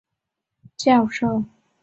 [0.03, 0.05] 西南
[0.97, 1.45] 交通大学教授。